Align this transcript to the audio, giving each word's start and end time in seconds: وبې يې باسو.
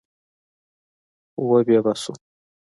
وبې 1.47 1.73
يې 1.75 1.79
باسو. 1.85 2.13